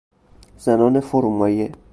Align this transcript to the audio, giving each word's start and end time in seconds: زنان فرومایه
زنان 0.57 0.99
فرومایه 0.99 1.71